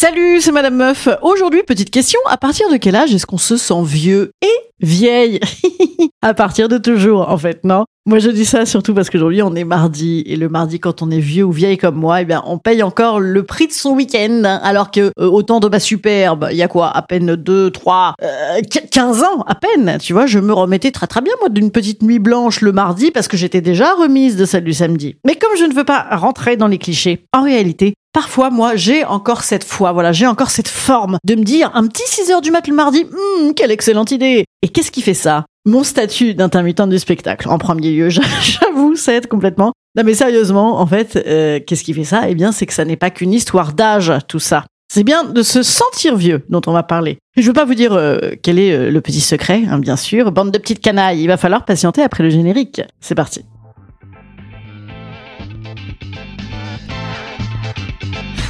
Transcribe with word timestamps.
Salut, 0.00 0.40
c'est 0.40 0.52
Madame 0.52 0.76
Meuf. 0.76 1.08
Aujourd'hui, 1.22 1.64
petite 1.64 1.90
question, 1.90 2.20
à 2.28 2.36
partir 2.36 2.70
de 2.70 2.76
quel 2.76 2.94
âge 2.94 3.12
est-ce 3.12 3.26
qu'on 3.26 3.36
se 3.36 3.56
sent 3.56 3.82
vieux 3.82 4.30
et 4.42 4.70
vieille 4.78 5.40
À 6.22 6.34
partir 6.34 6.68
de 6.68 6.78
toujours, 6.78 7.28
en 7.28 7.36
fait, 7.36 7.64
non? 7.64 7.84
Moi, 8.06 8.20
je 8.20 8.30
dis 8.30 8.44
ça 8.44 8.64
surtout 8.64 8.94
parce 8.94 9.10
qu'aujourd'hui, 9.10 9.42
on 9.42 9.56
est 9.56 9.64
mardi, 9.64 10.22
et 10.26 10.36
le 10.36 10.48
mardi, 10.48 10.78
quand 10.78 11.02
on 11.02 11.10
est 11.10 11.18
vieux 11.18 11.42
ou 11.42 11.50
vieille 11.50 11.78
comme 11.78 11.96
moi, 11.96 12.20
eh 12.20 12.24
bien, 12.24 12.44
on 12.46 12.58
paye 12.58 12.84
encore 12.84 13.18
le 13.18 13.42
prix 13.42 13.66
de 13.66 13.72
son 13.72 13.90
week-end, 13.90 14.44
alors 14.62 14.92
que 14.92 15.10
euh, 15.18 15.26
autant 15.26 15.58
de 15.58 15.66
ma 15.66 15.80
superbe, 15.80 16.46
il 16.52 16.56
y 16.56 16.62
a 16.62 16.68
quoi? 16.68 16.96
À 16.96 17.02
peine 17.02 17.34
2, 17.34 17.72
3, 17.72 18.14
euh, 18.22 18.60
15 18.92 19.22
ans, 19.24 19.42
à 19.48 19.56
peine 19.56 19.98
Tu 20.00 20.12
vois, 20.12 20.26
je 20.26 20.38
me 20.38 20.52
remettais 20.52 20.92
très 20.92 21.08
très 21.08 21.22
bien, 21.22 21.34
moi, 21.40 21.48
d'une 21.48 21.72
petite 21.72 22.04
nuit 22.04 22.20
blanche 22.20 22.60
le 22.60 22.70
mardi, 22.70 23.10
parce 23.10 23.26
que 23.26 23.36
j'étais 23.36 23.62
déjà 23.62 23.94
remise 23.94 24.36
de 24.36 24.44
celle 24.44 24.62
du 24.62 24.74
samedi. 24.74 25.16
Mais 25.26 25.34
comme 25.34 25.56
je 25.58 25.64
ne 25.64 25.74
veux 25.74 25.82
pas 25.82 26.06
rentrer 26.12 26.56
dans 26.56 26.68
les 26.68 26.78
clichés, 26.78 27.24
en 27.32 27.42
réalité, 27.42 27.94
Parfois, 28.18 28.50
moi, 28.50 28.74
j'ai 28.74 29.04
encore 29.04 29.44
cette 29.44 29.62
foi, 29.62 29.92
voilà, 29.92 30.10
j'ai 30.10 30.26
encore 30.26 30.50
cette 30.50 30.66
forme 30.66 31.18
de 31.22 31.36
me 31.36 31.44
dire 31.44 31.70
un 31.74 31.86
petit 31.86 32.02
6 32.04 32.32
heures 32.32 32.40
du 32.40 32.50
mat 32.50 32.66
le 32.66 32.74
mardi, 32.74 33.04
hum, 33.04 33.54
quelle 33.54 33.70
excellente 33.70 34.10
idée. 34.10 34.44
Et 34.60 34.68
qu'est-ce 34.68 34.90
qui 34.90 35.02
fait 35.02 35.14
ça? 35.14 35.44
Mon 35.66 35.84
statut 35.84 36.34
d'intermittent 36.34 36.88
du 36.88 36.98
spectacle, 36.98 37.48
en 37.48 37.58
premier 37.58 37.92
lieu, 37.92 38.08
j'avoue, 38.10 38.96
ça 38.96 39.14
aide 39.14 39.28
complètement. 39.28 39.72
Non 39.96 40.02
mais 40.02 40.14
sérieusement, 40.14 40.80
en 40.80 40.86
fait, 40.88 41.14
euh, 41.14 41.60
qu'est-ce 41.64 41.84
qui 41.84 41.94
fait 41.94 42.02
ça? 42.02 42.28
Eh 42.28 42.34
bien, 42.34 42.50
c'est 42.50 42.66
que 42.66 42.74
ça 42.74 42.84
n'est 42.84 42.96
pas 42.96 43.10
qu'une 43.10 43.32
histoire 43.32 43.72
d'âge, 43.72 44.12
tout 44.26 44.40
ça. 44.40 44.64
C'est 44.92 45.04
bien 45.04 45.22
de 45.22 45.42
se 45.44 45.62
sentir 45.62 46.16
vieux 46.16 46.44
dont 46.48 46.62
on 46.66 46.72
va 46.72 46.82
parler. 46.82 47.18
Je 47.36 47.42
ne 47.42 47.46
veux 47.46 47.52
pas 47.52 47.66
vous 47.66 47.76
dire 47.76 47.92
euh, 47.92 48.18
quel 48.42 48.58
est 48.58 48.72
euh, 48.72 48.90
le 48.90 49.00
petit 49.00 49.20
secret, 49.20 49.62
hein, 49.70 49.78
bien 49.78 49.94
sûr. 49.94 50.32
Bande 50.32 50.50
de 50.50 50.58
petites 50.58 50.80
canailles, 50.80 51.22
il 51.22 51.28
va 51.28 51.36
falloir 51.36 51.64
patienter 51.64 52.02
après 52.02 52.24
le 52.24 52.30
générique. 52.30 52.82
C'est 53.00 53.14
parti. 53.14 53.44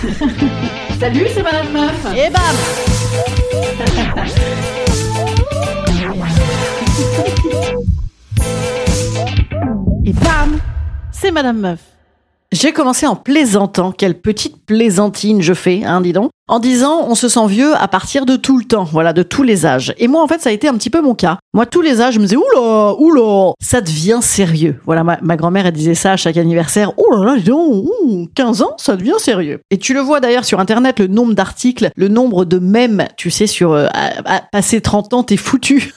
Salut, 1.00 1.26
c'est 1.34 1.42
Madame 1.42 1.72
Meuf. 1.72 2.06
Et 2.16 2.30
bam 2.30 2.42
Et 10.04 10.12
bam 10.12 10.58
C'est 11.12 11.30
Madame 11.30 11.58
Meuf. 11.60 11.80
J'ai 12.52 12.72
commencé 12.72 13.06
en 13.06 13.16
plaisantant. 13.16 13.92
Quelle 13.92 14.18
petite 14.18 14.64
plaisantine 14.64 15.42
je 15.42 15.52
fais, 15.52 15.84
hein, 15.84 16.00
dis 16.00 16.12
donc. 16.12 16.30
En 16.48 16.60
disant, 16.60 17.04
on 17.06 17.14
se 17.14 17.28
sent 17.28 17.46
vieux 17.46 17.74
à 17.74 17.88
partir 17.88 18.24
de 18.24 18.36
tout 18.36 18.58
le 18.58 18.64
temps, 18.64 18.84
voilà, 18.84 19.12
de 19.12 19.22
tous 19.22 19.42
les 19.42 19.66
âges. 19.66 19.92
Et 19.98 20.08
moi, 20.08 20.22
en 20.22 20.26
fait, 20.26 20.40
ça 20.40 20.48
a 20.48 20.52
été 20.52 20.66
un 20.66 20.74
petit 20.74 20.88
peu 20.88 21.02
mon 21.02 21.14
cas. 21.14 21.38
Moi, 21.52 21.66
tous 21.66 21.82
les 21.82 22.00
âges, 22.00 22.14
je 22.14 22.20
me 22.20 22.24
disais, 22.24 22.36
oula, 22.36 22.94
oula, 22.98 23.52
ça 23.60 23.82
devient 23.82 24.20
sérieux. 24.22 24.80
Voilà, 24.86 25.04
ma, 25.04 25.36
grand-mère, 25.36 25.66
elle 25.66 25.74
disait 25.74 25.94
ça 25.94 26.12
à 26.12 26.16
chaque 26.16 26.38
anniversaire. 26.38 26.92
Oh 26.96 27.14
là 27.14 27.24
là, 27.24 27.36
dis 27.36 27.44
donc, 27.44 27.84
ouh, 28.02 28.28
15 28.34 28.62
ans, 28.62 28.72
ça 28.78 28.96
devient 28.96 29.16
sérieux. 29.18 29.60
Et 29.70 29.76
tu 29.76 29.92
le 29.92 30.00
vois 30.00 30.20
d'ailleurs 30.20 30.46
sur 30.46 30.58
Internet, 30.58 31.00
le 31.00 31.06
nombre 31.06 31.34
d'articles, 31.34 31.90
le 31.96 32.08
nombre 32.08 32.46
de 32.46 32.58
mèmes, 32.58 33.06
tu 33.18 33.30
sais, 33.30 33.46
sur 33.46 33.72
euh, 33.72 33.86
à- 33.92 34.40
passer 34.50 34.80
30 34.80 35.12
ans, 35.12 35.22
t'es 35.22 35.36
foutu. 35.36 35.92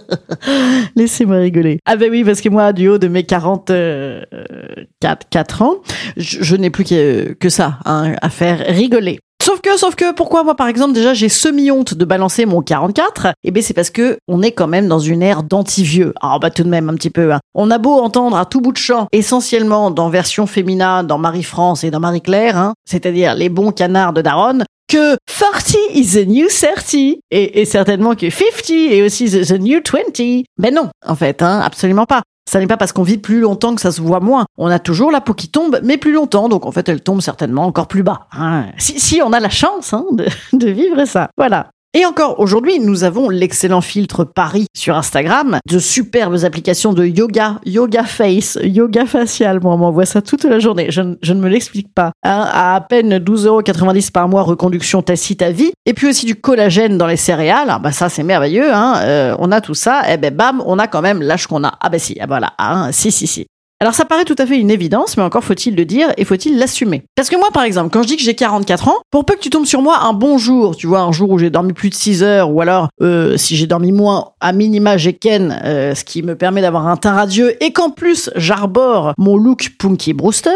Laissez-moi 0.96 1.36
rigoler. 1.36 1.78
Ah 1.86 1.96
ben 1.96 2.10
oui, 2.10 2.24
parce 2.24 2.40
que 2.40 2.48
moi, 2.48 2.72
du 2.72 2.88
haut 2.88 2.98
de 2.98 3.08
mes 3.08 3.24
44 3.24 5.26
4 5.30 5.62
ans, 5.62 5.74
je, 6.16 6.38
je 6.42 6.56
n'ai 6.56 6.70
plus 6.70 6.84
que, 6.84 7.32
que 7.34 7.48
ça 7.48 7.78
hein, 7.84 8.14
à 8.20 8.30
faire 8.30 8.64
rigoler. 8.66 9.20
Sauf 9.42 9.60
que, 9.62 9.76
sauf 9.78 9.94
que, 9.94 10.12
pourquoi 10.12 10.44
moi, 10.44 10.54
par 10.54 10.68
exemple, 10.68 10.92
déjà, 10.92 11.14
j'ai 11.14 11.30
semi-honte 11.30 11.94
de 11.94 12.04
balancer 12.04 12.44
mon 12.44 12.60
44 12.60 13.28
Eh 13.42 13.50
ben, 13.50 13.62
c'est 13.62 13.72
parce 13.74 13.90
que 13.90 14.18
on 14.28 14.42
est 14.42 14.52
quand 14.52 14.66
même 14.66 14.86
dans 14.86 14.98
une 14.98 15.22
ère 15.22 15.42
d'anti-vieux. 15.42 16.12
Ah, 16.20 16.38
bah, 16.38 16.50
tout 16.50 16.62
de 16.62 16.68
même, 16.68 16.90
un 16.90 16.94
petit 16.94 17.10
peu. 17.10 17.32
hein. 17.32 17.40
On 17.54 17.70
a 17.70 17.78
beau 17.78 17.94
entendre 17.98 18.36
à 18.36 18.44
tout 18.44 18.60
bout 18.60 18.72
de 18.72 18.76
champ, 18.76 19.06
essentiellement 19.12 19.90
dans 19.90 20.10
version 20.10 20.46
féminin, 20.46 21.04
dans 21.04 21.18
Marie-France 21.18 21.84
et 21.84 21.90
dans 21.90 22.00
Marie-Claire, 22.00 22.56
hein, 22.58 22.74
c'est-à-dire 22.88 23.34
les 23.34 23.48
bons 23.48 23.72
canards 23.72 24.12
de 24.12 24.22
Daronne, 24.22 24.64
que 24.88 25.16
40 25.26 25.76
is 25.94 26.12
the 26.12 26.26
new 26.26 26.48
30 26.48 27.18
et, 27.30 27.64
certainement 27.64 28.14
que 28.14 28.28
50 28.28 28.70
est 28.70 29.02
aussi 29.02 29.30
the, 29.30 29.52
new 29.52 29.80
20. 29.80 30.42
Ben 30.58 30.74
non, 30.74 30.88
en 31.06 31.14
fait, 31.14 31.42
hein, 31.42 31.60
absolument 31.64 32.06
pas. 32.06 32.22
Ça 32.50 32.58
n'est 32.58 32.66
pas 32.66 32.76
parce 32.76 32.90
qu'on 32.92 33.04
vit 33.04 33.16
plus 33.16 33.38
longtemps 33.38 33.76
que 33.76 33.80
ça 33.80 33.92
se 33.92 34.00
voit 34.00 34.18
moins. 34.18 34.44
On 34.58 34.66
a 34.66 34.80
toujours 34.80 35.12
la 35.12 35.20
peau 35.20 35.34
qui 35.34 35.46
tombe, 35.46 35.78
mais 35.84 35.98
plus 35.98 36.10
longtemps, 36.10 36.48
donc 36.48 36.66
en 36.66 36.72
fait 36.72 36.88
elle 36.88 37.00
tombe 37.00 37.20
certainement 37.20 37.64
encore 37.64 37.86
plus 37.86 38.02
bas. 38.02 38.26
hein. 38.32 38.64
Si, 38.76 39.22
on 39.24 39.32
a 39.32 39.38
la 39.38 39.50
chance 39.50 39.94
hein, 39.94 40.04
de 40.52 40.66
vivre 40.68 41.04
ça. 41.04 41.28
Voilà. 41.36 41.70
Et 41.92 42.06
encore, 42.06 42.38
aujourd'hui, 42.38 42.78
nous 42.78 43.02
avons 43.02 43.28
l'excellent 43.30 43.80
filtre 43.80 44.22
Paris 44.22 44.66
sur 44.76 44.96
Instagram, 44.96 45.58
de 45.68 45.78
superbes 45.80 46.44
applications 46.44 46.92
de 46.92 47.04
yoga, 47.04 47.60
yoga 47.66 48.04
face, 48.04 48.56
yoga 48.62 49.06
facial. 49.06 49.58
Moi, 49.60 49.74
on 49.74 49.78
m'envoie 49.78 50.06
ça 50.06 50.22
toute 50.22 50.44
la 50.44 50.60
journée. 50.60 50.86
Je, 50.90 51.00
ne- 51.00 51.16
je 51.20 51.32
ne 51.32 51.40
me 51.40 51.48
l'explique 51.48 51.92
pas. 51.92 52.12
Hein, 52.22 52.46
à 52.52 52.76
à 52.76 52.80
peine 52.80 53.18
12,90€ 53.18 54.12
par 54.12 54.28
mois, 54.28 54.42
reconduction 54.42 55.02
tacite 55.02 55.42
à 55.42 55.50
vie. 55.50 55.72
Et 55.84 55.92
puis 55.92 56.06
aussi 56.08 56.26
du 56.26 56.36
collagène 56.36 56.96
dans 56.96 57.08
les 57.08 57.16
céréales. 57.16 57.66
Ah, 57.70 57.80
bah 57.80 57.90
ça, 57.90 58.08
c'est 58.08 58.22
merveilleux. 58.22 58.72
Hein. 58.72 59.00
Euh, 59.02 59.34
on 59.40 59.50
a 59.50 59.60
tout 59.60 59.74
ça. 59.74 60.02
Et 60.12 60.16
ben 60.16 60.32
bam, 60.32 60.62
on 60.66 60.78
a 60.78 60.86
quand 60.86 61.02
même 61.02 61.20
l'âge 61.20 61.48
qu'on 61.48 61.64
a. 61.64 61.74
Ah 61.80 61.88
bah 61.88 61.98
si, 61.98 62.16
ah, 62.20 62.26
voilà. 62.28 62.52
Hein, 62.58 62.90
si, 62.92 63.10
si, 63.10 63.26
si. 63.26 63.46
Alors 63.82 63.94
ça 63.94 64.04
paraît 64.04 64.26
tout 64.26 64.36
à 64.36 64.44
fait 64.44 64.58
une 64.58 64.70
évidence, 64.70 65.16
mais 65.16 65.22
encore 65.22 65.42
faut-il 65.42 65.74
le 65.74 65.86
dire 65.86 66.12
et 66.18 66.26
faut-il 66.26 66.58
l'assumer. 66.58 67.02
Parce 67.16 67.30
que 67.30 67.36
moi, 67.36 67.48
par 67.50 67.62
exemple, 67.62 67.88
quand 67.90 68.02
je 68.02 68.08
dis 68.08 68.16
que 68.18 68.22
j'ai 68.22 68.34
44 68.34 68.88
ans, 68.88 68.96
pour 69.10 69.24
peu 69.24 69.36
que 69.36 69.40
tu 69.40 69.48
tombes 69.48 69.64
sur 69.64 69.80
moi 69.80 70.00
un 70.02 70.12
bon 70.12 70.36
jour, 70.36 70.76
tu 70.76 70.86
vois, 70.86 71.00
un 71.00 71.12
jour 71.12 71.30
où 71.30 71.38
j'ai 71.38 71.48
dormi 71.48 71.72
plus 71.72 71.88
de 71.88 71.94
6 71.94 72.22
heures, 72.22 72.50
ou 72.50 72.60
alors 72.60 72.90
euh, 73.00 73.38
si 73.38 73.56
j'ai 73.56 73.66
dormi 73.66 73.90
moins, 73.90 74.32
à 74.40 74.52
minima 74.52 74.98
j'ai 74.98 75.14
ken, 75.14 75.58
euh, 75.64 75.94
ce 75.94 76.04
qui 76.04 76.22
me 76.22 76.36
permet 76.36 76.60
d'avoir 76.60 76.88
un 76.88 76.98
teint 76.98 77.14
radieux, 77.14 77.56
et 77.64 77.72
qu'en 77.72 77.88
plus 77.88 78.28
j'arbore 78.36 79.14
mon 79.16 79.38
look 79.38 79.70
Punky 79.78 80.12
Brewster. 80.12 80.50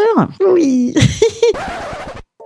Oui. 0.46 0.94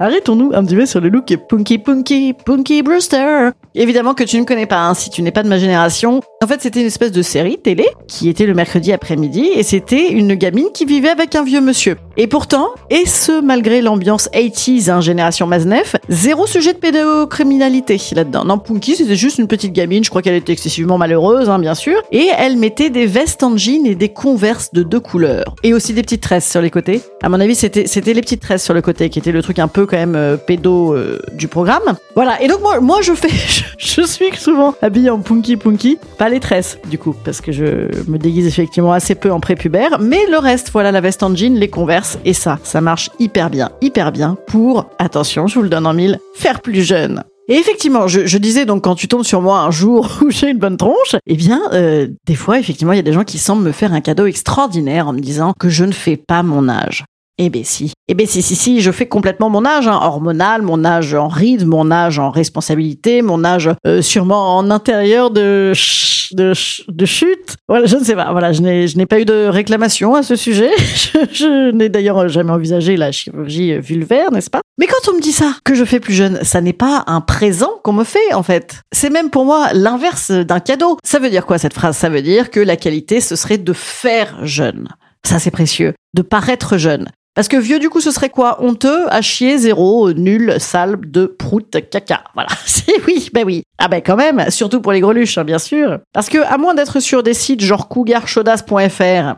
Arrêtons-nous 0.01 0.53
un 0.55 0.65
petit 0.65 0.77
peu 0.77 0.87
sur 0.87 1.01
le 1.01 1.09
look 1.09 1.37
Punky 1.49 1.79
Punky 1.79 2.33
Punky 2.33 2.83
Brewster. 2.85 3.51
Évidemment 3.75 4.15
que 4.15 4.25
tu 4.25 4.39
ne 4.41 4.45
connais 4.45 4.67
pas, 4.67 4.81
hein, 4.81 4.95
si 4.95 5.11
tu 5.11 5.23
n'es 5.23 5.31
pas 5.31 5.43
de 5.43 5.49
ma 5.49 5.59
génération. 5.59 6.21
En 6.43 6.47
fait, 6.47 6.61
c'était 6.61 6.81
une 6.81 6.87
espèce 6.87 7.13
de 7.13 7.23
série 7.23 7.59
télé 7.59 7.87
qui 8.07 8.29
était 8.29 8.47
le 8.47 8.55
mercredi 8.55 8.93
après-midi 8.93 9.51
et 9.55 9.63
c'était 9.63 10.11
une 10.13 10.35
gamine 10.35 10.69
qui 10.73 10.85
vivait 10.85 11.09
avec 11.11 11.35
un 11.35 11.45
vieux 11.45 11.61
monsieur. 11.61 11.97
Et 12.17 12.27
pourtant, 12.27 12.69
et 12.91 13.07
ce 13.07 13.41
malgré 13.41 13.81
l'ambiance 13.81 14.29
80s, 14.33 14.91
hein, 14.91 15.01
génération 15.01 15.47
Maznef, 15.47 15.97
zéro 16.09 16.47
sujet 16.47 16.73
de 16.73 16.79
pédocriminalité 16.79 17.99
là-dedans. 18.15 18.45
Non, 18.45 18.59
Punky, 18.59 18.97
c'était 18.97 19.17
juste 19.17 19.39
une 19.39 19.49
petite 19.49 19.73
gamine, 19.73 20.05
je 20.05 20.11
crois 20.11 20.23
qu'elle 20.23 20.35
était 20.35 20.53
excessivement 20.53 20.99
malheureuse, 20.99 21.49
hein, 21.49 21.59
bien 21.59 21.75
sûr, 21.75 22.01
et 22.13 22.29
elle 22.37 22.57
mettait 22.57 22.91
des 22.91 23.07
vestes 23.07 23.43
en 23.43 23.57
jean 23.57 23.87
et 23.87 23.95
des 23.95 24.09
converses 24.09 24.73
de 24.73 24.83
deux 24.83 25.01
couleurs. 25.01 25.55
Et 25.63 25.75
aussi 25.75 25.93
des 25.93 26.03
petites 26.03 26.23
tresses 26.23 26.51
sur 26.51 26.61
les 26.61 26.71
côtés. 26.71 27.01
À 27.23 27.29
mon 27.29 27.41
avis, 27.41 27.55
c'était 27.55 28.15
les 28.15 28.21
petites 28.21 28.41
tresses 28.43 28.65
sur 28.65 28.75
le 28.75 28.83
côté 28.83 29.11
qui 29.11 29.19
étaient 29.19 29.33
le 29.33 29.43
truc 29.43 29.59
un 29.59 29.69
peu 29.69 29.87
quand 29.87 29.97
même 29.97 30.17
euh, 30.17 30.37
pédo 30.37 30.95
euh, 30.95 31.21
du 31.33 31.49
programme. 31.49 31.97
Voilà, 32.15 32.41
et 32.43 32.49
donc 32.49 32.61
moi, 32.61 32.81
moi 32.81 33.01
je 33.03 33.13
fais, 33.13 33.29
je 33.79 34.03
suis 34.03 34.37
souvent 34.37 34.75
habillée 34.83 35.11
en 35.11 35.21
Punky 35.21 35.57
Punky, 35.57 35.99
pas 36.19 36.29
les 36.29 36.41
tresses 36.41 36.79
du 36.91 36.99
coup, 36.99 37.15
parce 37.25 37.41
que 37.41 37.53
je 37.53 37.89
me 38.09 38.19
déguise 38.19 38.47
effectivement 38.47 38.93
assez 38.93 39.15
peu 39.15 39.31
en 39.31 39.41
prépubère, 39.41 39.99
mais 40.01 40.27
le 40.31 40.39
reste, 40.39 40.71
voilà 40.73 40.93
la 40.93 41.01
veste 41.01 41.23
en 41.23 41.35
jean, 41.35 41.55
les 41.55 41.69
converses, 41.69 42.19
et 42.25 42.33
ça, 42.33 42.59
ça 42.63 42.81
marche 42.81 43.11
hyper 43.19 43.51
bien, 43.51 43.71
hyper 43.81 44.13
bien 44.13 44.37
pour, 44.47 44.87
attention, 44.99 45.47
je 45.47 45.57
vous 45.57 45.63
le 45.63 45.69
donne 45.69 45.87
en 45.87 45.95
mille, 45.95 46.19
faire 46.35 46.61
plus 46.61 46.83
jeune. 46.83 47.23
Et 47.51 47.55
effectivement, 47.55 48.09
je, 48.09 48.37
disais 48.37 48.67
donc 48.67 48.85
quand 48.85 48.95
tu 48.95 49.09
tombes 49.09 49.25
sur 49.25 49.41
moi 49.41 49.61
un 49.61 49.71
jour 49.71 50.19
où 50.23 50.31
j'ai 50.31 50.51
une 50.51 50.59
bonne 50.59 50.77
tronche, 50.77 51.17
eh 51.27 51.35
bien, 51.35 51.63
euh, 51.73 52.07
des 52.27 52.35
fois, 52.35 52.59
effectivement, 52.59 52.93
il 52.93 52.97
y 52.97 53.01
a 53.01 53.03
des 53.03 53.15
gens 53.15 53.25
qui 53.25 53.39
semblent 53.39 53.63
me 53.63 53.73
faire 53.73 53.95
un 53.95 54.03
cadeau 54.03 54.27
extraordinaire 54.27 55.09
en 55.09 55.15
me 55.15 55.21
disant 55.21 55.55
que 55.59 55.71
je 55.71 55.85
ne 55.85 55.93
fais 55.93 56.19
pas 56.19 56.43
mon 56.43 56.69
âge. 56.69 57.07
Eh 57.41 57.51
ben 57.51 57.63
si. 57.63 57.93
Eh 58.09 58.15
ben 58.15 58.27
si, 58.27 58.43
si, 58.43 58.57
si, 58.57 58.81
je 58.81 58.91
fais 58.91 59.07
complètement 59.07 59.49
mon 59.49 59.65
âge 59.65 59.87
hein, 59.87 59.99
hormonal, 60.03 60.63
mon 60.63 60.85
âge 60.85 61.15
en 61.15 61.29
rythme, 61.29 61.67
mon 61.69 61.91
âge 61.93 62.19
en 62.19 62.31
responsabilité, 62.31 63.23
mon 63.23 63.45
âge 63.45 63.71
euh, 63.87 64.03
sûrement 64.03 64.57
en 64.57 64.71
intérieur 64.73 65.31
de, 65.31 65.71
ch- 65.75 66.31
de, 66.33 66.53
ch- 66.53 66.83
de 66.89 67.07
chute. 67.07 67.55
Voilà, 67.69 67.87
je 67.87 67.97
ne 67.97 68.03
sais 68.03 68.17
pas. 68.17 68.33
Voilà, 68.33 68.53
je 68.53 68.61
n'ai, 68.61 68.89
je 68.89 68.97
n'ai 68.97 69.07
pas 69.07 69.21
eu 69.21 69.25
de 69.25 69.47
réclamation 69.47 70.17
à 70.17 70.25
ce 70.25 70.35
sujet. 70.35 70.71
je, 70.79 71.19
je 71.33 71.71
n'ai 71.71 71.89
d'ailleurs 71.89 72.29
jamais 72.29 72.51
envisagé 72.51 72.97
la 72.97 73.13
chirurgie 73.13 73.79
vulvaire, 73.79 74.33
n'est-ce 74.33 74.51
pas? 74.51 74.61
Mais 74.79 74.87
quand 74.87 75.09
on 75.13 75.17
me 75.17 75.21
dit 75.21 75.33
ça, 75.33 75.53
que 75.65 75.75
je 75.77 75.85
fais 75.85 76.01
plus 76.01 76.15
jeune, 76.15 76.41
ça 76.43 76.61
n'est 76.61 76.73
pas 76.73 77.05
un 77.07 77.21
présent 77.21 77.71
qu'on 77.85 77.93
me 77.93 78.05
fait, 78.05 78.33
en 78.35 78.43
fait. 78.43 78.81
C'est 78.93 79.11
même 79.11 79.31
pour 79.31 79.45
moi 79.45 79.69
l'inverse 79.75 80.33
d'un 80.33 80.61
cadeau. 80.61 80.97
Ça 81.05 81.21
veut 81.21 81.31
dire 81.31 81.47
quoi 81.47 81.59
cette 81.59 81.75
phrase? 81.75 81.97
Ça 81.97 82.09
veut 82.09 82.23
dire 82.23 82.51
que 82.51 82.59
la 82.59 82.77
qualité, 82.77 83.21
ce 83.21 83.37
serait 83.37 83.59
de 83.59 83.73
faire 83.73 84.45
jeune. 84.45 84.89
Ça, 85.25 85.39
c'est 85.39 85.51
précieux. 85.51 85.95
De 86.15 86.23
paraître 86.23 86.79
jeune. 86.79 87.09
Parce 87.39 87.47
que 87.47 87.57
vieux, 87.57 87.79
du 87.79 87.89
coup, 87.89 88.01
ce 88.01 88.11
serait 88.11 88.31
quoi? 88.31 88.61
Honteux, 88.65 89.07
à 89.13 89.23
chier, 89.23 89.59
zéro, 89.59 90.13
nul, 90.13 90.57
sale, 90.59 90.99
de 91.01 91.27
prout, 91.27 91.71
caca. 91.89 92.25
Voilà. 92.35 92.49
C'est 92.67 93.01
oui, 93.07 93.31
ben 93.33 93.45
oui. 93.47 93.63
Ah 93.79 93.87
ben 93.87 94.03
quand 94.05 94.17
même, 94.17 94.51
surtout 94.51 94.81
pour 94.81 94.91
les 94.91 94.99
greluches, 94.99 95.39
hein, 95.39 95.45
bien 95.45 95.61
sûr. 95.61 96.01
Parce 96.13 96.29
que, 96.29 96.39
à 96.39 96.59
moins 96.59 96.75
d'être 96.75 96.99
sur 96.99 97.23
des 97.23 97.35
sites 97.35 97.61
genre 97.61 97.87
cougarchaudasse.fr, 97.87 99.37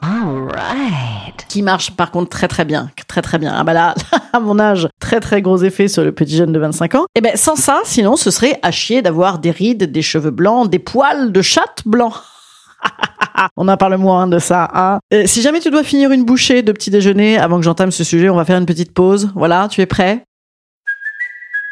qui 1.51 1.61
marche 1.61 1.91
par 1.91 2.11
contre 2.11 2.31
très 2.31 2.49
très 2.49 2.65
bien, 2.65 2.91
très 3.07 3.21
très 3.21 3.37
bien. 3.37 3.53
Ah 3.55 3.65
bah 3.65 3.75
là, 3.75 3.95
à 4.33 4.41
mon 4.41 4.59
âge, 4.59 4.89
très 4.99 5.21
très 5.21 5.43
gros 5.43 5.59
effet 5.59 5.87
sur 5.87 6.03
le 6.03 6.13
petit 6.13 6.37
jeune 6.37 6.53
de 6.53 6.59
25 6.59 6.95
ans. 6.95 7.05
Et 7.15 7.21
ben 7.21 7.37
sans 7.37 7.55
ça, 7.55 7.83
sinon, 7.85 8.17
ce 8.17 8.31
serait 8.31 8.59
à 8.63 8.71
chier 8.71 9.03
d'avoir 9.03 9.41
des 9.41 9.51
rides, 9.51 9.93
des 9.93 10.01
cheveux 10.01 10.31
blancs, 10.31 10.71
des 10.71 10.79
poils 10.79 11.33
de 11.33 11.43
chatte 11.43 11.83
blancs. 13.41 13.51
on 13.57 13.69
en 13.69 13.77
parle 13.77 13.97
moins 13.97 14.27
de 14.27 14.39
ça. 14.39 14.69
Hein. 14.75 15.01
Euh, 15.13 15.27
si 15.27 15.43
jamais 15.43 15.61
tu 15.61 15.71
dois 15.71 15.85
finir 15.85 16.13
une 16.13 16.25
bouchée 16.25 16.63
de 16.63 16.73
petit 16.73 16.91
déjeuner 16.91 17.39
avant 17.39 17.57
que 17.57 17.65
j'entame 17.65 17.91
ce 17.91 18.05
sujet, 18.05 18.29
on 18.29 18.37
va 18.37 18.45
faire 18.45 18.59
une 18.59 18.67
petite 18.67 18.93
pause. 18.93 19.31
Voilà, 19.35 19.69
tu 19.69 19.81
es 19.81 19.87
prêt 19.87 20.25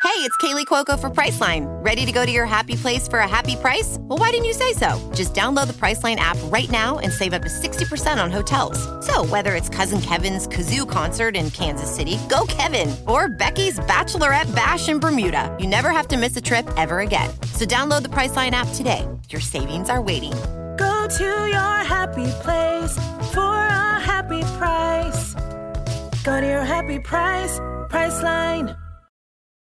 Hey, 0.04 0.24
it's 0.24 0.36
Kaylee 0.38 0.64
Cuoco 0.64 0.98
for 0.98 1.10
Priceline. 1.10 1.66
Ready 1.84 2.04
to 2.04 2.10
go 2.10 2.24
to 2.24 2.32
your 2.32 2.46
happy 2.46 2.74
place 2.74 3.06
for 3.06 3.20
a 3.20 3.28
happy 3.28 3.54
price? 3.54 3.98
Well, 4.00 4.18
why 4.18 4.30
didn't 4.30 4.46
you 4.46 4.52
say 4.52 4.72
so? 4.72 4.98
Just 5.14 5.32
download 5.34 5.66
the 5.68 5.74
Priceline 5.74 6.16
app 6.16 6.36
right 6.44 6.68
now 6.70 6.98
and 6.98 7.12
save 7.12 7.34
up 7.34 7.42
to 7.42 7.48
60% 7.48 8.22
on 8.22 8.30
hotels. 8.30 8.78
So, 9.06 9.24
whether 9.26 9.54
it's 9.54 9.68
Cousin 9.68 10.00
Kevin's 10.00 10.48
Kazoo 10.48 10.88
concert 10.88 11.36
in 11.36 11.50
Kansas 11.50 11.94
City, 11.94 12.18
go 12.28 12.46
Kevin, 12.48 12.96
or 13.06 13.28
Becky's 13.28 13.78
Bachelorette 13.80 14.52
Bash 14.56 14.88
in 14.88 14.98
Bermuda, 14.98 15.56
you 15.60 15.68
never 15.68 15.90
have 15.90 16.08
to 16.08 16.16
miss 16.16 16.36
a 16.36 16.40
trip 16.40 16.66
ever 16.76 17.00
again. 17.00 17.30
So, 17.54 17.64
download 17.64 18.02
the 18.02 18.08
Priceline 18.08 18.52
app 18.52 18.68
today. 18.74 19.06
Your 19.28 19.40
savings 19.40 19.88
are 19.88 20.00
waiting. 20.00 20.32
To 21.16 21.24
your 21.24 21.84
happy 21.88 22.26
place 22.42 22.96
for 23.32 23.40
a 23.40 23.98
happy 23.98 24.40
price. 24.58 25.34
Go 26.24 26.38
to 26.38 26.46
your 26.46 26.62
happy 26.64 26.98
price, 27.00 27.58
Priceline. 27.88 28.76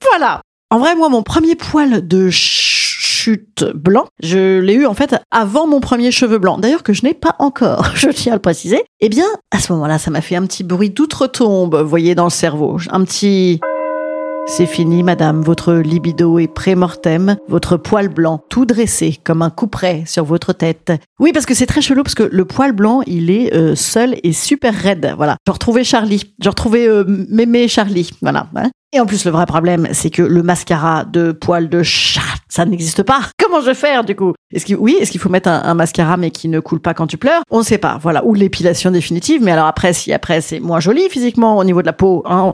Voilà. 0.10 0.42
En 0.72 0.80
vrai, 0.80 0.96
moi, 0.96 1.10
mon 1.10 1.22
premier 1.22 1.56
poil 1.56 2.08
de 2.08 2.30
ch- 2.32 2.98
chute 3.02 3.64
blanc, 3.76 4.06
je 4.24 4.60
l'ai 4.60 4.74
eu 4.74 4.86
en 4.88 4.94
fait 4.94 5.16
avant 5.30 5.68
mon 5.68 5.80
premier 5.82 6.12
cheveu 6.12 6.40
blanc. 6.40 6.58
D'ailleurs 6.58 6.84
que 6.84 6.94
je 6.94 7.04
n'ai 7.04 7.14
pas 7.14 7.36
encore, 7.40 7.92
je 7.96 8.10
tiens 8.10 8.34
à 8.34 8.36
le 8.36 8.42
préciser. 8.42 8.84
Eh 9.00 9.10
bien, 9.10 9.28
à 9.52 9.60
ce 9.60 9.72
moment-là, 9.74 10.00
ça 10.00 10.10
m'a 10.10 10.22
fait 10.22 10.36
un 10.36 10.46
petit 10.48 10.64
bruit 10.64 10.90
d'outre-tombe, 10.90 11.76
vous 11.76 11.90
voyez, 11.90 12.16
dans 12.16 12.24
le 12.26 12.30
cerveau. 12.32 12.78
Un 12.92 13.04
petit... 13.04 13.60
C'est 14.52 14.66
fini, 14.66 15.04
madame. 15.04 15.42
Votre 15.42 15.76
libido 15.76 16.40
est 16.40 16.48
pré-mortem. 16.48 17.38
Votre 17.48 17.78
poil 17.78 18.10
blanc, 18.10 18.44
tout 18.50 18.66
dressé, 18.66 19.18
comme 19.24 19.42
un 19.42 19.50
couperet 19.52 20.04
sur 20.06 20.26
votre 20.26 20.52
tête. 20.54 20.92
Oui, 21.20 21.32
parce 21.32 21.46
que 21.46 21.54
c'est 21.54 21.68
très 21.68 21.82
chelou, 21.82 22.04
parce 22.04 22.16
que 22.16 22.28
le 22.30 22.46
poil 22.46 22.74
blanc, 22.74 23.02
il 23.06 23.32
est 23.32 23.54
euh, 23.54 23.76
seul 23.76 24.18
et 24.24 24.34
super 24.34 24.74
raide. 24.74 25.14
Voilà. 25.16 25.38
Je 25.48 25.52
retrouvais 25.52 25.84
Charlie. 25.84 26.34
Je 26.44 26.50
retrouvais 26.50 26.88
euh, 26.88 27.06
mémé 27.30 27.68
Charlie. 27.68 28.10
Voilà. 28.22 28.48
hein. 28.56 28.70
Et 28.92 29.00
en 29.00 29.06
plus, 29.06 29.24
le 29.24 29.32
vrai 29.32 29.46
problème, 29.46 29.88
c'est 29.94 30.10
que 30.10 30.24
le 30.24 30.42
mascara 30.42 31.06
de 31.06 31.32
poil 31.32 31.70
de 31.70 31.84
chat, 31.84 32.22
ça 32.50 32.66
n'existe 32.66 33.04
pas. 33.04 33.20
Comment 33.42 33.62
je 33.62 33.68
vais 33.68 33.76
faire, 33.76 34.04
du 34.04 34.16
coup? 34.16 34.34
Est-ce 34.52 34.66
qu'il, 34.66 34.78
oui, 34.78 34.98
est-ce 35.00 35.12
qu'il 35.12 35.22
faut 35.22 35.30
mettre 35.30 35.48
un, 35.48 35.74
mascara 35.76 36.18
mais 36.18 36.32
qui 36.32 36.50
ne 36.50 36.60
coule 36.60 36.80
pas 36.80 36.96
quand 36.96 37.06
tu 37.06 37.18
pleures? 37.18 37.44
On 37.52 37.60
ne 37.60 37.64
sait 37.64 37.78
pas. 37.78 38.00
Voilà. 38.02 38.26
Ou 38.26 38.34
l'épilation 38.34 38.90
définitive. 38.90 39.44
Mais 39.44 39.52
alors 39.52 39.68
après, 39.68 39.94
si 39.94 40.12
après 40.12 40.42
c'est 40.42 40.60
moins 40.60 40.80
joli 40.80 41.08
physiquement 41.10 41.58
au 41.58 41.64
niveau 41.64 41.82
de 41.82 41.86
la 41.86 41.94
peau, 41.94 42.24
hein, 42.26 42.54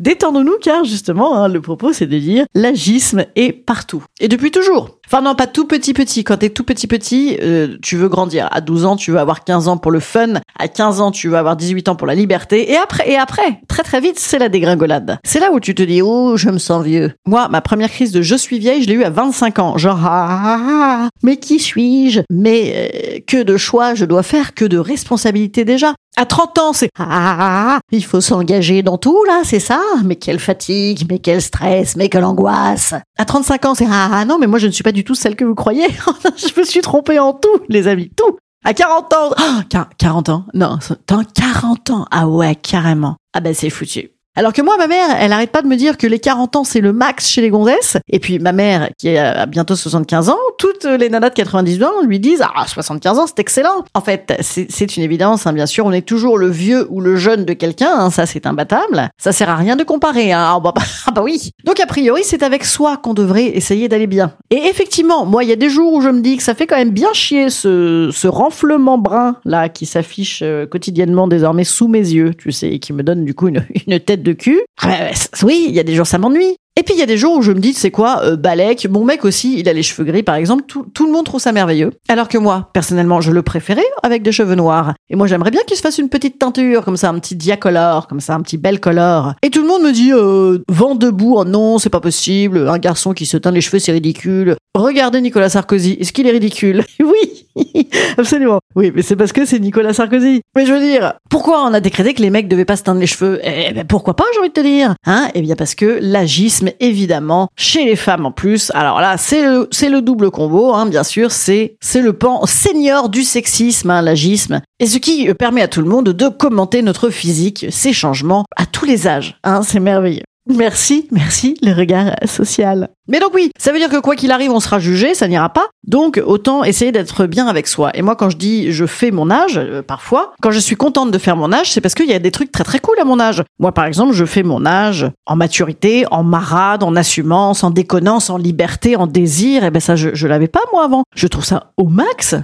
Détendons-nous 0.00 0.58
car 0.60 0.84
justement, 0.84 1.36
hein, 1.36 1.48
le 1.48 1.60
propos 1.60 1.92
c'est 1.92 2.06
de 2.06 2.18
dire 2.18 2.46
l'agisme 2.54 3.24
est 3.36 3.52
partout. 3.52 4.04
Et 4.20 4.28
depuis 4.28 4.50
toujours. 4.50 4.98
Enfin 5.06 5.20
non, 5.20 5.34
pas 5.34 5.46
tout 5.46 5.66
petit 5.66 5.92
petit. 5.92 6.24
Quand 6.24 6.38
t'es 6.38 6.48
tout 6.48 6.64
petit 6.64 6.86
petit, 6.86 7.36
euh, 7.42 7.76
tu 7.82 7.96
veux 7.96 8.08
grandir. 8.08 8.48
À 8.50 8.60
12 8.60 8.86
ans, 8.86 8.96
tu 8.96 9.10
veux 9.12 9.18
avoir 9.18 9.44
15 9.44 9.68
ans 9.68 9.76
pour 9.76 9.92
le 9.92 10.00
fun. 10.00 10.40
À 10.58 10.66
15 10.66 11.00
ans, 11.00 11.10
tu 11.10 11.28
veux 11.28 11.36
avoir 11.36 11.56
18 11.56 11.88
ans 11.88 11.96
pour 11.96 12.06
la 12.06 12.14
liberté. 12.14 12.72
Et 12.72 12.76
après, 12.76 13.10
et 13.10 13.16
après, 13.16 13.60
très 13.68 13.82
très 13.82 14.00
vite, 14.00 14.18
c'est 14.18 14.38
la 14.38 14.48
dégringolade. 14.48 15.18
C'est 15.24 15.40
là 15.40 15.52
où 15.52 15.60
tu 15.60 15.74
te 15.74 15.82
dis, 15.82 16.00
oh, 16.02 16.36
je 16.36 16.48
me 16.50 16.58
sens 16.58 16.84
vieux. 16.84 17.12
Moi, 17.26 17.48
ma 17.48 17.60
première 17.60 17.90
crise 17.90 18.12
de 18.12 18.22
je 18.22 18.34
suis 18.34 18.58
vieille, 18.58 18.82
je 18.82 18.88
l'ai 18.88 18.94
eu 18.94 19.04
à 19.04 19.10
25 19.10 19.58
ans. 19.58 19.78
Genre, 19.78 20.00
ah, 20.04 20.40
ah, 20.42 20.60
ah, 20.66 21.08
mais 21.22 21.36
qui 21.36 21.60
suis-je? 21.60 22.20
Mais 22.30 22.72
euh, 22.74 23.18
que 23.26 23.42
de 23.42 23.56
choix 23.56 23.94
je 23.94 24.06
dois 24.06 24.22
faire, 24.22 24.54
que 24.54 24.64
de 24.64 24.78
responsabilités 24.78 25.64
déjà. 25.64 25.94
À 26.16 26.26
30 26.26 26.58
ans, 26.58 26.72
c'est 26.72 26.90
ah, 26.98 27.06
ah, 27.08 27.36
ah, 27.40 27.78
il 27.90 28.04
faut 28.04 28.20
s'engager 28.20 28.82
dans 28.82 28.98
tout 28.98 29.24
là, 29.24 29.42
c'est 29.44 29.60
ça? 29.60 29.80
Mais 30.04 30.16
quelle 30.16 30.38
fatigue, 30.40 31.06
mais 31.08 31.18
quel 31.18 31.40
stress, 31.42 31.96
mais 31.96 32.08
quelle 32.08 32.24
angoisse. 32.24 32.94
À 33.18 33.24
35 33.24 33.64
ans, 33.66 33.74
c'est 33.74 33.86
ah, 33.88 34.10
ah 34.12 34.24
non, 34.24 34.38
mais 34.38 34.46
moi 34.46 34.58
je 34.58 34.66
ne 34.66 34.72
suis 34.72 34.82
pas 34.84 34.92
du 34.92 35.04
tout 35.04 35.14
celle 35.14 35.36
que 35.36 35.44
vous 35.44 35.54
croyez. 35.54 35.86
je 36.36 36.60
me 36.60 36.64
suis 36.64 36.80
trompée 36.80 37.18
en 37.18 37.32
tout, 37.32 37.60
les 37.68 37.86
amis, 37.88 38.10
tout. 38.16 38.36
À 38.64 38.72
40 38.72 39.12
ans, 39.12 39.30
ah, 39.36 39.60
quar- 39.68 39.88
40 39.98 40.28
ans, 40.30 40.46
non, 40.54 40.78
dans 41.06 41.22
40 41.22 41.90
ans, 41.90 42.06
ah 42.10 42.26
ouais, 42.28 42.54
carrément. 42.54 43.16
Ah 43.34 43.40
ben 43.40 43.52
c'est 43.54 43.68
foutu. 43.70 44.10
Alors 44.36 44.52
que 44.52 44.62
moi, 44.62 44.76
ma 44.76 44.88
mère, 44.88 45.16
elle 45.20 45.32
arrête 45.32 45.52
pas 45.52 45.62
de 45.62 45.68
me 45.68 45.76
dire 45.76 45.96
que 45.96 46.08
les 46.08 46.18
40 46.18 46.56
ans, 46.56 46.64
c'est 46.64 46.80
le 46.80 46.92
max 46.92 47.28
chez 47.28 47.40
les 47.40 47.50
gonzesses. 47.50 47.98
Et 48.08 48.18
puis 48.18 48.40
ma 48.40 48.50
mère, 48.50 48.90
qui 48.98 49.16
a 49.16 49.46
bientôt 49.46 49.76
75 49.76 50.28
ans, 50.28 50.38
toutes 50.58 50.84
les 50.84 51.08
nanas 51.08 51.30
de 51.30 51.34
90 51.34 51.84
ans 51.84 52.02
lui 52.04 52.18
disent 52.18 52.42
«Ah, 52.56 52.66
75 52.66 53.18
ans, 53.20 53.26
c'est 53.28 53.38
excellent!» 53.38 53.84
En 53.94 54.00
fait, 54.00 54.34
c'est 54.40 54.96
une 54.96 55.04
évidence, 55.04 55.46
hein, 55.46 55.52
bien 55.52 55.66
sûr. 55.66 55.86
On 55.86 55.92
est 55.92 56.02
toujours 56.02 56.36
le 56.36 56.48
vieux 56.48 56.88
ou 56.90 57.00
le 57.00 57.14
jeune 57.14 57.44
de 57.44 57.52
quelqu'un, 57.52 57.92
hein, 57.96 58.10
ça 58.10 58.26
c'est 58.26 58.44
imbattable. 58.44 59.08
Ça 59.18 59.30
sert 59.30 59.48
à 59.48 59.54
rien 59.54 59.76
de 59.76 59.84
comparer. 59.84 60.32
Hein. 60.32 60.54
Ah, 60.56 60.60
bah, 60.60 60.72
bah, 60.74 60.82
ah 61.06 61.12
bah 61.12 61.22
oui 61.22 61.52
Donc 61.64 61.78
a 61.78 61.86
priori, 61.86 62.22
c'est 62.24 62.42
avec 62.42 62.64
soi 62.64 62.96
qu'on 62.96 63.14
devrait 63.14 63.46
essayer 63.56 63.88
d'aller 63.88 64.08
bien. 64.08 64.32
Et 64.50 64.66
effectivement, 64.66 65.26
moi, 65.26 65.44
il 65.44 65.50
y 65.50 65.52
a 65.52 65.56
des 65.56 65.70
jours 65.70 65.92
où 65.92 66.00
je 66.00 66.08
me 66.08 66.20
dis 66.20 66.36
que 66.36 66.42
ça 66.42 66.56
fait 66.56 66.66
quand 66.66 66.76
même 66.76 66.90
bien 66.90 67.12
chier 67.12 67.50
ce, 67.50 68.10
ce 68.12 68.26
renflement 68.26 68.98
brun, 68.98 69.36
là, 69.44 69.68
qui 69.68 69.86
s'affiche 69.86 70.40
euh, 70.42 70.66
quotidiennement 70.66 71.28
désormais 71.28 71.62
sous 71.62 71.86
mes 71.86 72.00
yeux, 72.00 72.34
tu 72.34 72.50
sais, 72.50 72.70
et 72.70 72.78
qui 72.80 72.92
me 72.92 73.04
donne 73.04 73.24
du 73.24 73.34
coup 73.34 73.46
une 73.46 74.00
tête 74.04 74.23
de 74.24 74.32
cul. 74.32 74.60
Ah, 74.82 74.88
bah, 74.88 75.14
c- 75.14 75.28
oui, 75.44 75.66
il 75.68 75.74
y 75.74 75.80
a 75.80 75.84
des 75.84 75.94
jours 75.94 76.06
ça 76.06 76.18
m'ennuie. 76.18 76.56
Et 76.76 76.82
puis 76.82 76.94
il 76.94 76.98
y 76.98 77.02
a 77.02 77.06
des 77.06 77.16
jours 77.16 77.36
où 77.36 77.42
je 77.42 77.52
me 77.52 77.60
dis, 77.60 77.72
c'est 77.72 77.92
quoi, 77.92 78.22
euh, 78.24 78.36
Balek, 78.36 78.88
mon 78.90 79.04
mec 79.04 79.24
aussi, 79.24 79.60
il 79.60 79.68
a 79.68 79.72
les 79.72 79.84
cheveux 79.84 80.04
gris 80.04 80.24
par 80.24 80.34
exemple, 80.34 80.64
tout, 80.66 81.06
le 81.06 81.12
monde 81.12 81.24
trouve 81.24 81.40
ça 81.40 81.52
merveilleux. 81.52 81.92
Alors 82.08 82.28
que 82.28 82.36
moi, 82.36 82.70
personnellement, 82.72 83.20
je 83.20 83.30
le 83.30 83.42
préférais 83.42 83.84
avec 84.02 84.22
des 84.24 84.32
cheveux 84.32 84.56
noirs. 84.56 84.94
Et 85.08 85.14
moi 85.14 85.28
j'aimerais 85.28 85.52
bien 85.52 85.60
qu'il 85.66 85.76
se 85.76 85.82
fasse 85.82 85.98
une 85.98 86.08
petite 86.08 86.40
teinture, 86.40 86.84
comme 86.84 86.96
ça, 86.96 87.10
un 87.10 87.18
petit 87.20 87.36
diacolore, 87.36 88.08
comme 88.08 88.18
ça, 88.20 88.34
un 88.34 88.40
petit 88.40 88.58
bel 88.58 88.80
color. 88.80 89.34
Et 89.42 89.50
tout 89.50 89.62
le 89.62 89.68
monde 89.68 89.82
me 89.82 89.92
dit, 89.92 90.12
euh, 90.12 90.58
vent 90.68 90.96
debout, 90.96 91.36
oh 91.38 91.44
non, 91.44 91.78
c'est 91.78 91.90
pas 91.90 92.00
possible, 92.00 92.68
un 92.68 92.78
garçon 92.78 93.12
qui 93.12 93.26
se 93.26 93.36
teint 93.36 93.52
les 93.52 93.60
cheveux, 93.60 93.78
c'est 93.78 93.92
ridicule. 93.92 94.56
Regardez 94.74 95.20
Nicolas 95.20 95.50
Sarkozy, 95.50 95.96
est-ce 96.00 96.12
qu'il 96.12 96.26
est 96.26 96.32
ridicule? 96.32 96.84
Oui, 97.00 97.44
absolument. 98.18 98.58
Oui, 98.74 98.92
mais 98.94 99.02
c'est 99.02 99.16
parce 99.16 99.32
que 99.32 99.44
c'est 99.44 99.58
Nicolas 99.58 99.92
Sarkozy. 99.92 100.42
Mais 100.56 100.66
je 100.66 100.72
veux 100.72 100.80
dire, 100.80 101.14
pourquoi 101.30 101.64
on 101.64 101.72
a 101.72 101.80
décrété 101.80 102.14
que 102.14 102.22
les 102.22 102.30
mecs 102.30 102.48
devaient 102.48 102.64
pas 102.64 102.76
se 102.76 102.82
teindre 102.82 103.00
les 103.00 103.06
cheveux? 103.06 103.40
Eh 103.44 103.72
ben 103.72 103.84
pourquoi 103.86 104.14
pas, 104.14 104.24
j'ai 104.32 104.40
envie 104.40 104.48
de 104.48 104.54
te 104.54 104.60
dire. 104.60 104.94
Hein? 105.06 105.28
Eh 105.34 105.42
bien 105.42 105.54
parce 105.54 105.74
que 105.74 105.98
l'agisme, 106.00 106.63
évidemment, 106.80 107.48
chez 107.56 107.84
les 107.84 107.96
femmes 107.96 108.26
en 108.26 108.32
plus. 108.32 108.70
Alors 108.74 109.00
là, 109.00 109.16
c'est 109.16 109.42
le, 109.42 109.68
le 109.70 110.00
double 110.00 110.30
combo, 110.30 110.72
hein, 110.74 110.86
bien 110.86 111.04
sûr. 111.04 111.30
C'est, 111.32 111.76
c'est 111.80 112.00
le 112.00 112.12
pan 112.12 112.46
senior 112.46 113.08
du 113.08 113.22
sexisme, 113.22 113.90
hein, 113.90 114.02
l'agisme. 114.02 114.60
Et 114.80 114.86
ce 114.86 114.98
qui 114.98 115.28
euh, 115.28 115.34
permet 115.34 115.62
à 115.62 115.68
tout 115.68 115.80
le 115.80 115.88
monde 115.88 116.10
de 116.10 116.28
commenter 116.28 116.82
notre 116.82 117.10
physique, 117.10 117.66
ses 117.70 117.92
changements, 117.92 118.44
à 118.56 118.66
tous 118.66 118.84
les 118.84 119.06
âges. 119.06 119.38
Hein, 119.44 119.62
c'est 119.62 119.80
merveilleux. 119.80 120.24
Merci, 120.46 121.08
merci, 121.10 121.56
le 121.62 121.72
regard 121.72 122.16
social. 122.26 122.90
Mais 123.08 123.18
donc 123.18 123.30
oui, 123.34 123.50
ça 123.58 123.72
veut 123.72 123.78
dire 123.78 123.88
que 123.88 124.00
quoi 124.00 124.14
qu'il 124.14 124.30
arrive, 124.30 124.50
on 124.50 124.60
sera 124.60 124.78
jugé, 124.78 125.14
ça 125.14 125.26
n'ira 125.26 125.48
pas. 125.48 125.68
Donc 125.86 126.20
autant 126.24 126.64
essayer 126.64 126.92
d'être 126.92 127.24
bien 127.26 127.46
avec 127.46 127.66
soi. 127.66 127.90
Et 127.94 128.02
moi, 128.02 128.14
quand 128.14 128.28
je 128.28 128.36
dis 128.36 128.70
je 128.70 128.84
fais 128.84 129.10
mon 129.10 129.30
âge, 129.30 129.56
euh, 129.56 129.82
parfois, 129.82 130.34
quand 130.42 130.50
je 130.50 130.58
suis 130.58 130.76
contente 130.76 131.10
de 131.10 131.18
faire 131.18 131.36
mon 131.36 131.50
âge, 131.50 131.72
c'est 131.72 131.80
parce 131.80 131.94
qu'il 131.94 132.08
y 132.08 132.12
a 132.12 132.18
des 132.18 132.30
trucs 132.30 132.52
très 132.52 132.64
très 132.64 132.78
cool 132.78 132.98
à 133.00 133.04
mon 133.04 133.20
âge. 133.20 133.42
Moi, 133.58 133.72
par 133.72 133.86
exemple, 133.86 134.12
je 134.12 134.24
fais 134.26 134.42
mon 134.42 134.66
âge 134.66 135.06
en 135.26 135.36
maturité, 135.36 136.04
en 136.10 136.22
marade, 136.22 136.82
en 136.82 136.94
assumance, 136.94 137.64
en 137.64 137.70
déconnance, 137.70 138.28
en 138.28 138.36
liberté, 138.36 138.96
en 138.96 139.06
désir. 139.06 139.64
Et 139.64 139.70
ben 139.70 139.80
ça, 139.80 139.96
je, 139.96 140.10
je 140.14 140.26
l'avais 140.26 140.48
pas 140.48 140.60
moi 140.72 140.84
avant. 140.84 141.04
Je 141.16 141.26
trouve 141.26 141.44
ça 141.44 141.72
au 141.78 141.88
max. 141.88 142.34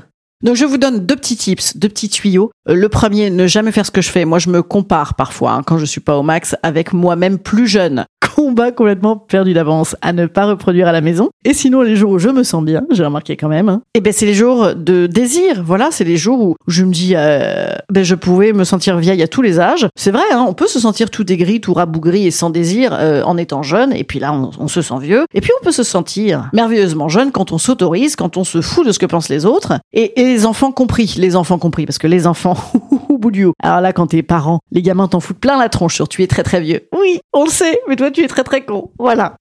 Donc 0.43 0.57
je 0.57 0.65
vous 0.65 0.79
donne 0.79 1.05
deux 1.05 1.17
petits 1.17 1.37
tips, 1.37 1.77
deux 1.77 1.89
petits 1.89 2.09
tuyaux. 2.09 2.51
Euh, 2.69 2.75
Le 2.75 2.89
premier, 2.89 3.29
ne 3.29 3.47
jamais 3.47 3.73
faire 3.73 3.85
ce 3.85 3.91
que 3.91 4.01
je 4.01 4.11
fais. 4.11 4.25
Moi, 4.25 4.39
je 4.39 4.49
me 4.49 4.63
compare 4.63 5.15
parfois 5.15 5.53
hein, 5.53 5.63
quand 5.63 5.77
je 5.77 5.85
suis 5.85 6.01
pas 6.01 6.17
au 6.17 6.23
max 6.23 6.57
avec 6.63 6.95
moi-même 6.95 7.39
plus 7.39 7.67
jeune. 7.67 8.07
Combat 8.35 8.73
complètement 8.73 9.17
perdu 9.17 9.53
d'avance 9.53 9.97
à 10.01 10.13
ne 10.13 10.27
pas 10.27 10.47
reproduire 10.47 10.89
à 10.89 10.93
la 10.93 11.01
maison. 11.01 11.29
Et 11.45 11.55
sinon, 11.55 11.83
les 11.83 11.95
jours 11.95 12.13
où 12.13 12.19
je 12.19 12.29
me 12.29 12.43
sens 12.43 12.65
bien, 12.65 12.83
j'ai 12.91 13.05
remarqué 13.05 13.37
quand 13.37 13.49
même, 13.49 13.69
hein, 13.69 13.83
eh 13.95 14.01
ben 14.01 14.13
c'est 14.13 14.27
les 14.27 14.35
jours 14.35 14.75
de 14.75 15.07
désir. 15.07 15.63
Voilà, 15.65 15.89
c'est 15.91 16.05
les 16.05 16.17
jours 16.17 16.41
où 16.41 16.57
je 16.67 16.85
me 16.85 16.91
dis, 16.91 17.13
euh, 17.17 17.69
ben 17.91 18.03
je 18.03 18.15
pouvais 18.15 18.53
me 18.53 18.65
sentir 18.65 18.97
vieille 18.97 19.23
à 19.23 19.29
tous 19.29 19.43
les 19.43 19.61
âges. 19.61 19.87
C'est 19.95 20.11
vrai, 20.11 20.25
hein, 20.33 20.45
on 20.49 20.55
peut 20.55 20.67
se 20.67 20.81
sentir 20.81 21.11
tout 21.11 21.31
aigri, 21.31 21.61
tout 21.61 21.75
rabougri 21.75 22.27
et 22.27 22.31
sans 22.31 22.51
désir 22.51 22.95
euh, 22.95 23.23
en 23.25 23.37
étant 23.37 23.63
jeune. 23.63 23.93
Et 23.93 24.05
puis 24.05 24.19
là, 24.19 24.33
on, 24.33 24.69
se 24.69 24.83
sent 24.83 24.99
vieux. 25.01 25.27
Et 25.35 25.41
puis 25.41 25.51
on 25.61 25.65
peut 25.65 25.73
se 25.73 25.83
sentir 25.83 26.49
merveilleusement 26.53 27.09
jeune 27.09 27.33
quand 27.33 27.53
on 27.53 27.59
s'autorise, 27.59 28.17
quand 28.17 28.37
on 28.37 28.45
se 28.45 28.61
fout 28.61 28.87
de 28.87 28.93
ce 28.93 28.99
que 28.99 29.07
pensent 29.07 29.29
les 29.29 29.45
autres. 29.45 29.75
Et, 29.93 30.21
et 30.21 30.25
les 30.25 30.47
enfants 30.47 30.73
compris, 30.73 31.15
les 31.19 31.37
enfants 31.37 31.59
compris, 31.59 31.87
parce 31.87 31.99
que 31.99 32.07
les 32.07 32.27
enfants, 32.27 32.57
au 33.21 33.25
bout 33.25 33.31
du 33.31 33.45
haut. 33.45 33.53
Alors 33.63 33.83
là, 33.83 33.93
quand 33.93 34.07
t'es 34.07 34.23
parent, 34.23 34.61
les 34.71 34.81
gamins 34.81 35.07
t'en 35.07 35.21
foutent 35.21 35.39
plein 35.39 35.59
la 35.59 35.69
tronche 35.69 35.95
sur 35.95 36.09
tu 36.09 36.23
es 36.23 36.27
très 36.27 36.43
très 36.43 36.61
vieux. 36.61 36.89
Oui, 36.99 37.21
on 37.35 37.45
le 37.45 37.51
sait, 37.51 37.79
mais 37.87 37.97
toi 37.97 38.11
tu 38.11 38.23
es 38.23 38.29
très 38.29 38.45
très 38.45 38.65
con. 38.65 38.93
Voilà. 38.99 39.37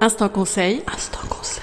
Instant 0.00 0.30
conseil. 0.30 0.82
Instant 0.92 1.26
conseil. 1.28 1.62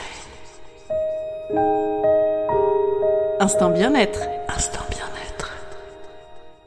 Instant 3.39 3.71
bien-être. 3.71 4.19
Instant 4.55 4.79
bien-être. 4.89 4.92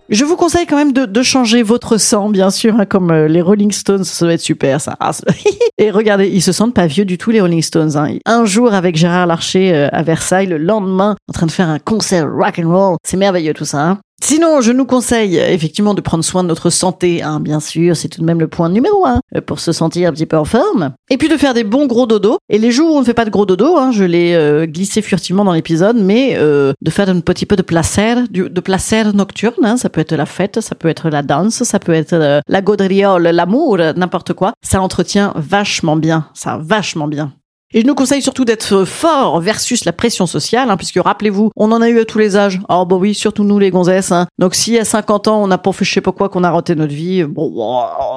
Je 0.08 0.24
vous 0.24 0.36
conseille 0.36 0.66
quand 0.66 0.76
même 0.76 0.92
de, 0.92 1.22
changer 1.22 1.62
votre 1.62 1.96
sang, 1.96 2.28
bien 2.28 2.50
sûr, 2.50 2.78
hein, 2.78 2.86
comme 2.86 3.10
euh, 3.10 3.26
les 3.26 3.42
Rolling 3.42 3.72
Stones, 3.72 4.04
ça 4.04 4.24
va 4.24 4.34
être 4.34 4.40
super 4.40 4.80
ça. 4.80 4.96
Ah, 5.00 5.10
Et 5.78 5.90
regardez, 5.90 6.28
ils 6.28 6.42
se 6.42 6.52
sentent 6.52 6.74
pas 6.74 6.86
vieux 6.86 7.04
du 7.04 7.18
tout 7.18 7.32
les 7.32 7.40
Rolling 7.40 7.62
Stones. 7.62 7.96
Hein. 7.96 8.18
Un 8.24 8.44
jour 8.44 8.72
avec 8.72 8.96
Gérard 8.96 9.26
Larcher 9.26 9.74
euh, 9.74 9.88
à 9.90 10.02
Versailles, 10.02 10.46
le 10.46 10.58
lendemain 10.58 11.16
en 11.28 11.32
train 11.32 11.46
de 11.46 11.50
faire 11.50 11.68
un 11.68 11.80
concert 11.80 12.30
rock 12.30 12.60
and 12.62 12.70
roll, 12.70 12.96
c'est 13.04 13.16
merveilleux 13.16 13.54
tout 13.54 13.64
ça. 13.64 13.80
Hein. 13.80 13.98
Sinon, 14.22 14.60
je 14.60 14.72
nous 14.72 14.86
conseille 14.86 15.38
euh, 15.38 15.50
effectivement 15.50 15.94
de 15.94 16.00
prendre 16.00 16.24
soin 16.24 16.42
de 16.42 16.48
notre 16.48 16.70
santé, 16.70 17.22
hein, 17.22 17.38
bien 17.38 17.60
sûr, 17.60 17.96
c'est 17.96 18.08
tout 18.08 18.20
de 18.20 18.26
même 18.26 18.40
le 18.40 18.48
point 18.48 18.68
numéro 18.68 19.06
un 19.06 19.20
euh, 19.34 19.40
pour 19.40 19.60
se 19.60 19.72
sentir 19.72 20.08
un 20.08 20.12
petit 20.12 20.26
peu 20.26 20.38
en 20.38 20.44
forme. 20.44 20.94
Et 21.10 21.18
puis 21.18 21.28
de 21.28 21.36
faire 21.36 21.54
des 21.54 21.64
bons 21.64 21.86
gros 21.86 22.06
dodos. 22.06 22.38
Et 22.48 22.58
les 22.58 22.72
jours 22.72 22.92
où 22.92 22.96
on 22.96 23.00
ne 23.00 23.04
fait 23.04 23.14
pas 23.14 23.24
de 23.24 23.30
gros 23.30 23.46
dodos, 23.46 23.76
hein, 23.76 23.92
je 23.92 24.04
l'ai 24.04 24.34
euh, 24.34 24.66
glissé 24.66 25.02
furtivement 25.02 25.44
dans 25.44 25.52
l'épisode, 25.52 25.96
mais 26.00 26.34
euh, 26.36 26.72
de 26.80 26.90
faire 26.90 27.08
un 27.08 27.20
petit 27.20 27.46
peu 27.46 27.56
de 27.56 27.62
placer, 27.62 28.14
de 28.30 28.60
placer 28.60 29.04
nocturne. 29.12 29.64
hein, 29.64 29.76
ça 29.76 29.90
peut 29.90 30.00
être 30.00 30.14
la 30.14 30.26
fête, 30.26 30.60
ça 30.60 30.74
peut 30.74 30.88
être 30.88 31.10
la 31.10 31.22
danse, 31.22 31.62
ça 31.62 31.78
peut 31.78 31.92
être 31.92 32.14
euh, 32.14 32.40
la 32.48 32.62
gaudriole, 32.62 33.22
l'amour, 33.22 33.76
n'importe 33.78 34.32
quoi. 34.32 34.54
Ça 34.62 34.80
entretient 34.80 35.32
vachement 35.36 35.96
bien, 35.96 36.28
ça 36.34 36.58
vachement 36.60 37.06
bien. 37.06 37.32
Et 37.74 37.80
je 37.80 37.86
nous 37.86 37.96
conseille 37.96 38.22
surtout 38.22 38.44
d'être 38.44 38.84
fort 38.84 39.40
versus 39.40 39.84
la 39.84 39.92
pression 39.92 40.26
sociale, 40.26 40.70
hein, 40.70 40.76
puisque 40.76 41.00
rappelez-vous, 41.02 41.50
on 41.56 41.72
en 41.72 41.82
a 41.82 41.88
eu 41.88 41.98
à 41.98 42.04
tous 42.04 42.18
les 42.18 42.36
âges. 42.36 42.60
Oh 42.68 42.86
bah 42.86 42.94
oui, 42.94 43.12
surtout 43.12 43.42
nous 43.42 43.58
les 43.58 43.70
gonzesses. 43.70 44.12
Hein. 44.12 44.28
Donc 44.38 44.54
si 44.54 44.78
à 44.78 44.84
50 44.84 45.26
ans 45.26 45.42
on 45.42 45.48
n'a 45.48 45.58
pas 45.58 45.72
fait 45.72 45.84
je 45.84 45.92
sais 45.92 46.00
pas 46.00 46.12
quoi, 46.12 46.28
qu'on 46.28 46.44
a 46.44 46.50
raté 46.50 46.76
notre 46.76 46.94
vie, 46.94 47.24
bon, 47.24 47.52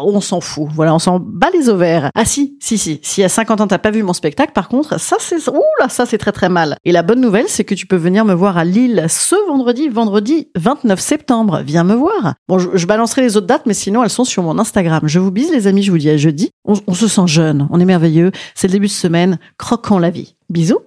on 0.04 0.22
s'en 0.22 0.40
fout. 0.40 0.68
Voilà, 0.76 0.94
on 0.94 1.00
s'en 1.00 1.20
bat 1.20 1.50
les 1.52 1.68
ovaires. 1.68 2.12
Ah 2.14 2.26
si, 2.26 2.58
si, 2.62 2.78
si. 2.78 3.00
Si 3.02 3.24
à 3.24 3.30
50 3.30 3.62
ans 3.62 3.68
t'as 3.68 3.80
pas 3.80 3.90
vu 3.90 4.04
mon 4.04 4.14
spectacle, 4.14 4.54
par 4.54 4.70
contre, 4.70 5.00
ça 5.00 5.16
c'est, 5.20 5.50
ouh 5.50 5.64
là, 5.80 5.90
ça 5.90 6.06
c'est 6.06 6.20
très 6.20 6.32
très 6.32 6.50
mal. 6.50 6.78
Et 6.86 6.92
la 6.92 7.02
bonne 7.02 7.20
nouvelle, 7.20 7.48
c'est 7.48 7.64
que 7.64 7.74
tu 7.74 7.88
peux 7.88 7.96
venir 7.96 8.26
me 8.26 8.36
voir 8.36 8.56
à 8.56 8.64
Lille 8.64 9.08
ce 9.10 9.36
vendredi, 9.48 9.90
vendredi 9.90 10.50
29 10.58 11.00
septembre. 11.00 11.62
Viens 11.66 11.84
me 11.84 11.96
voir. 11.96 12.36
Bon, 12.48 12.60
je, 12.60 12.70
je 12.76 12.86
balancerai 12.86 13.24
les 13.24 13.36
autres 13.36 13.48
dates, 13.48 13.66
mais 13.66 13.74
sinon 13.74 14.04
elles 14.04 14.12
sont 14.12 14.26
sur 14.26 14.44
mon 14.44 14.60
Instagram. 14.60 15.02
Je 15.06 15.18
vous 15.18 15.32
bise 15.32 15.52
les 15.52 15.66
amis, 15.66 15.82
je 15.82 15.90
vous 15.90 15.98
dis 15.98 16.10
à 16.12 16.18
jeudi. 16.18 16.52
On, 16.66 16.76
on 16.86 16.94
se 16.94 17.08
sent 17.08 17.26
jeune, 17.26 17.68
on 17.72 17.80
est 17.80 17.86
merveilleux. 17.86 18.32
C'est 18.54 18.68
le 18.68 18.74
début 18.74 18.88
de 18.88 18.92
semaine. 18.92 19.39
Croquons 19.58 20.00
la 20.00 20.10
vie. 20.10 20.36
Bisous. 20.50 20.80